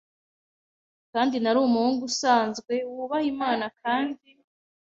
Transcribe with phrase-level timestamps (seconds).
[1.13, 4.27] Kandi nari umuhungu usanzwe, wubaha Imana, kandi